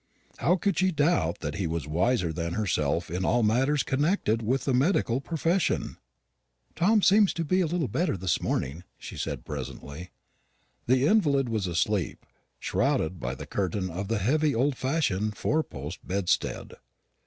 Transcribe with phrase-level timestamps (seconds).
[0.39, 4.65] How could she doubt that he was wiser than herself in all matters connected with
[4.65, 5.97] the medical profession?
[6.75, 10.09] "Tom seems a little better this morning," she said presently.
[10.87, 12.25] The invalid was asleep,
[12.59, 16.73] shrouded by the curtain of the heavy old fashioned four post bedstead.